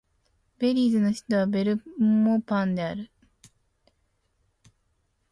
[0.57, 3.11] ベリーズの首都はベルモパンである